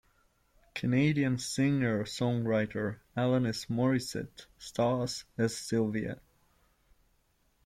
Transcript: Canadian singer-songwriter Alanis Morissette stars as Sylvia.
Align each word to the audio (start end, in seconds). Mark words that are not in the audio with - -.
Canadian 0.73 1.37
singer-songwriter 1.37 2.97
Alanis 3.15 3.67
Morissette 3.67 4.47
stars 4.57 5.25
as 5.37 5.55
Sylvia. 5.55 6.19